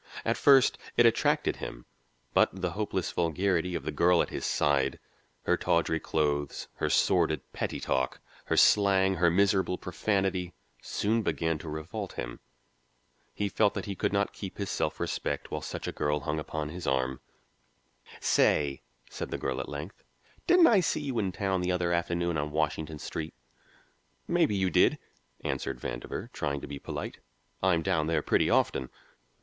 At 0.25 0.35
first 0.35 0.79
it 0.97 1.05
attracted 1.05 1.57
him, 1.57 1.85
but 2.33 2.49
the 2.59 2.71
hopeless 2.71 3.11
vulgarity 3.11 3.75
of 3.75 3.83
the 3.83 3.91
girl 3.91 4.23
at 4.23 4.31
his 4.31 4.45
side, 4.47 4.97
her 5.43 5.55
tawdry 5.55 5.99
clothes, 5.99 6.67
her 6.77 6.89
sordid, 6.89 7.41
petty 7.53 7.79
talk, 7.79 8.19
her 8.45 8.57
slang, 8.57 9.17
her 9.17 9.29
miserable 9.29 9.77
profanity, 9.77 10.53
soon 10.81 11.21
began 11.21 11.59
to 11.59 11.69
revolt 11.69 12.13
him. 12.13 12.39
He 13.35 13.47
felt 13.47 13.75
that 13.75 13.85
he 13.85 13.93
could 13.93 14.11
not 14.11 14.33
keep 14.33 14.57
his 14.57 14.71
self 14.71 14.99
respect 14.99 15.51
while 15.51 15.61
such 15.61 15.87
a 15.87 15.91
girl 15.91 16.21
hung 16.21 16.39
upon 16.39 16.69
his 16.69 16.87
arm. 16.87 17.19
"Say," 18.19 18.81
said 19.07 19.29
the 19.29 19.37
girl 19.37 19.59
at 19.59 19.69
length, 19.69 20.03
"didn't 20.47 20.65
I 20.65 20.79
see 20.79 21.01
you 21.01 21.19
in 21.19 21.31
town 21.31 21.61
the 21.61 21.71
other 21.71 21.93
afternoon 21.93 22.37
on 22.39 22.49
Washington 22.49 22.97
Street?" 22.97 23.35
"Maybe 24.27 24.55
you 24.55 24.71
did," 24.71 24.97
answered 25.43 25.79
Vandover, 25.79 26.31
trying 26.31 26.59
to 26.59 26.67
be 26.67 26.79
polite. 26.79 27.19
"I'm 27.61 27.83
down 27.83 28.07
there 28.07 28.23
pretty 28.23 28.49
often." 28.49 28.89